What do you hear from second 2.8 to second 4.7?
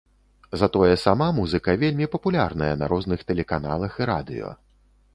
на розных тэлеканалах і радыё.